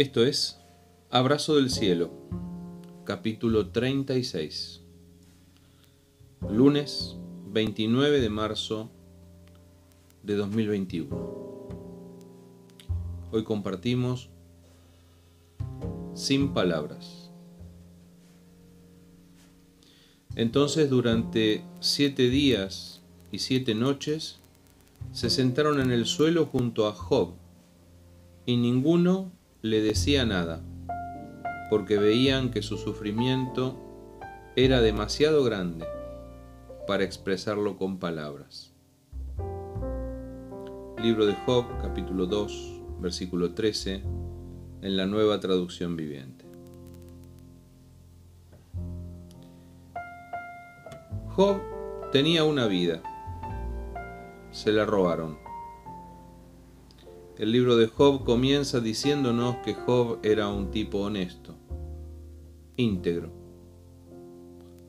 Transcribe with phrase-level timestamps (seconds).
[0.00, 0.58] Esto es
[1.10, 2.10] Abrazo del Cielo,
[3.04, 4.80] capítulo 36,
[6.48, 7.16] lunes
[7.48, 8.90] 29 de marzo
[10.22, 11.68] de 2021.
[13.30, 14.30] Hoy compartimos
[16.14, 17.30] sin palabras.
[20.34, 24.38] Entonces durante siete días y siete noches
[25.12, 27.34] se sentaron en el suelo junto a Job,
[28.46, 29.30] y ninguno
[29.62, 30.62] le decía nada,
[31.68, 33.78] porque veían que su sufrimiento
[34.56, 35.86] era demasiado grande
[36.86, 38.72] para expresarlo con palabras.
[41.02, 44.02] Libro de Job, capítulo 2, versículo 13,
[44.82, 46.46] en la nueva traducción viviente.
[51.28, 51.60] Job
[52.12, 53.02] tenía una vida,
[54.52, 55.49] se la robaron
[57.40, 61.56] el libro de Job comienza diciéndonos que Job era un tipo honesto,
[62.76, 63.32] íntegro.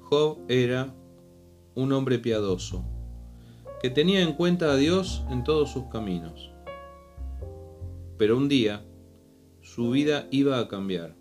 [0.00, 0.92] Job era
[1.76, 2.84] un hombre piadoso,
[3.80, 6.50] que tenía en cuenta a Dios en todos sus caminos.
[8.18, 8.84] Pero un día
[9.60, 11.14] su vida iba a cambiar.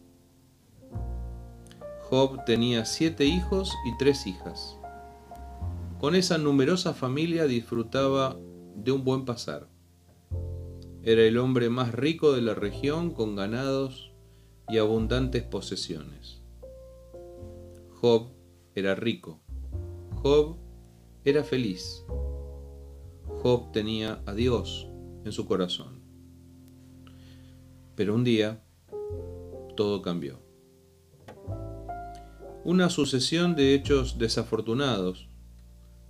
[2.09, 4.80] Job tenía siete hijos y tres hijas.
[6.00, 8.35] Con esa numerosa familia disfrutaba
[8.75, 9.67] de un buen pasar.
[11.03, 14.11] Era el hombre más rico de la región con ganados
[14.67, 16.41] y abundantes posesiones.
[18.02, 18.28] Job
[18.75, 19.39] era rico.
[20.16, 20.58] Job
[21.23, 22.06] era feliz.
[23.41, 24.89] Job tenía a Dios
[25.23, 26.02] en su corazón.
[27.95, 28.61] Pero un día
[29.78, 30.41] todo cambió.
[32.66, 35.30] Una sucesión de hechos desafortunados,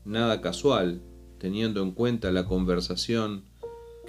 [0.03, 1.03] nada casual,
[1.37, 3.48] teniendo en cuenta la conversación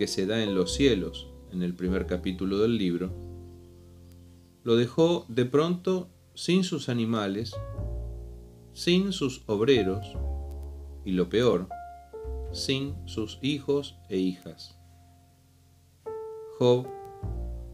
[0.01, 3.13] que se da en los cielos en el primer capítulo del libro,
[4.63, 7.55] lo dejó de pronto sin sus animales,
[8.73, 10.17] sin sus obreros
[11.05, 11.69] y lo peor,
[12.51, 14.79] sin sus hijos e hijas.
[16.59, 16.87] Job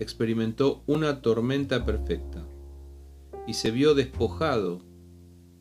[0.00, 2.44] experimentó una tormenta perfecta
[3.46, 4.80] y se vio despojado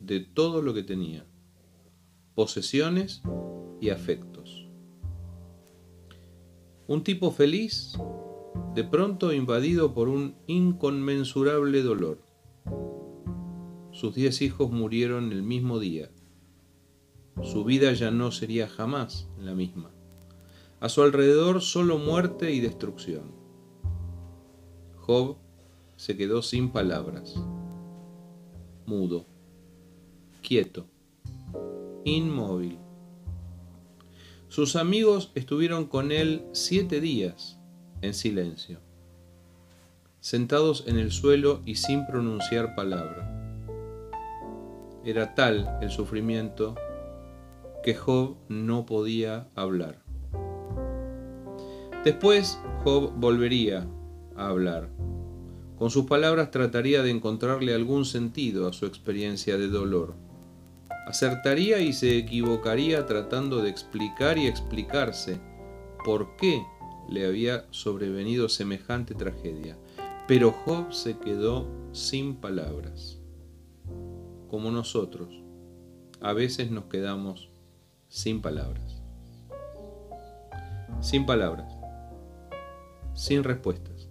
[0.00, 1.24] de todo lo que tenía,
[2.34, 3.22] posesiones
[3.80, 4.35] y afectos.
[6.88, 7.98] Un tipo feliz,
[8.76, 12.20] de pronto invadido por un inconmensurable dolor.
[13.90, 16.10] Sus diez hijos murieron el mismo día.
[17.42, 19.90] Su vida ya no sería jamás la misma.
[20.78, 23.32] A su alrededor solo muerte y destrucción.
[24.98, 25.38] Job
[25.96, 27.34] se quedó sin palabras,
[28.86, 29.26] mudo,
[30.40, 30.86] quieto,
[32.04, 32.78] inmóvil
[34.56, 37.58] sus amigos estuvieron con él siete días
[38.00, 38.78] en silencio,
[40.20, 43.68] sentados en el suelo y sin pronunciar palabra.
[45.04, 46.74] Era tal el sufrimiento
[47.84, 50.02] que Job no podía hablar.
[52.02, 53.86] Después Job volvería
[54.36, 54.88] a hablar.
[55.76, 60.14] Con sus palabras trataría de encontrarle algún sentido a su experiencia de dolor
[61.06, 65.40] acertaría y se equivocaría tratando de explicar y explicarse
[66.04, 66.62] por qué
[67.08, 69.78] le había sobrevenido semejante tragedia.
[70.26, 73.20] Pero Job se quedó sin palabras.
[74.48, 75.28] Como nosotros,
[76.20, 77.50] a veces nos quedamos
[78.08, 79.00] sin palabras.
[81.00, 81.72] Sin palabras.
[83.14, 84.08] Sin respuestas.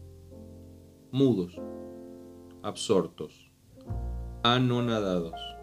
[1.11, 1.59] Mudos.
[2.63, 3.51] Absortos.
[4.43, 5.54] Anonadados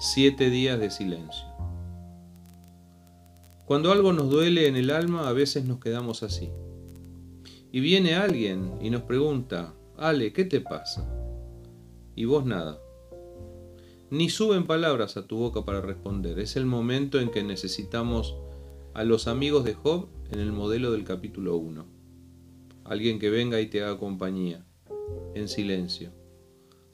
[0.00, 1.44] siete días de silencio.
[3.66, 6.50] Cuando algo nos duele en el alma, a veces nos quedamos así.
[7.72, 11.04] Y viene alguien y nos pregunta, Ale, ¿qué te pasa?
[12.14, 12.78] Y vos nada.
[14.10, 16.38] Ni suben palabras a tu boca para responder.
[16.38, 18.36] Es el momento en que necesitamos
[18.94, 21.84] a los amigos de Job en el modelo del capítulo 1.
[22.84, 24.64] Alguien que venga y te haga compañía,
[25.34, 26.12] en silencio.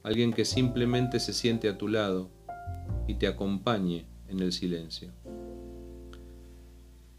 [0.02, 2.33] Alguien que simplemente se siente a tu lado
[3.06, 5.10] y te acompañe en el silencio.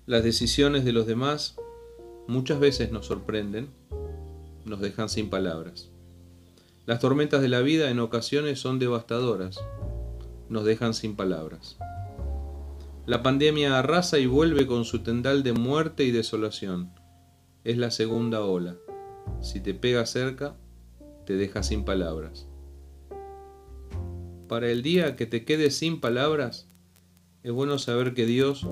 [0.05, 1.55] Las decisiones de los demás
[2.27, 3.69] muchas veces nos sorprenden,
[4.65, 5.89] nos dejan sin palabras.
[6.85, 9.59] Las tormentas de la vida en ocasiones son devastadoras,
[10.49, 11.77] nos dejan sin palabras.
[13.05, 16.91] La pandemia arrasa y vuelve con su tendal de muerte y desolación.
[17.63, 18.75] Es la segunda ola.
[19.41, 20.55] Si te pega cerca,
[21.25, 22.47] te deja sin palabras
[24.47, 26.69] para el día que te quedes sin palabras,
[27.43, 28.67] es bueno saber que Dios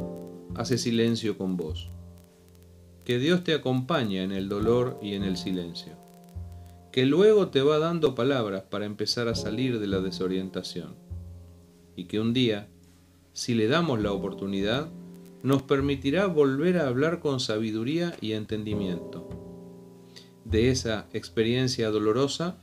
[0.55, 1.89] hace silencio con vos,
[3.05, 5.97] que Dios te acompaña en el dolor y en el silencio.
[6.93, 10.93] que luego te va dando palabras para empezar a salir de la desorientación.
[11.95, 12.69] Y que un día,
[13.33, 14.91] si le damos la oportunidad,
[15.41, 19.27] nos permitirá volver a hablar con sabiduría y entendimiento.
[20.45, 22.57] De esa experiencia dolorosa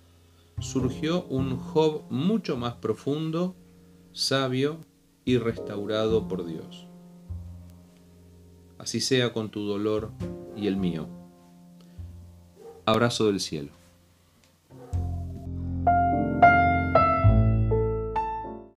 [0.60, 3.56] surgió un Job mucho más profundo,
[4.12, 4.78] sabio
[5.24, 6.86] y restaurado por Dios.
[8.78, 10.10] Así sea con tu dolor
[10.56, 11.08] y el mío.
[12.86, 13.79] Abrazo del cielo.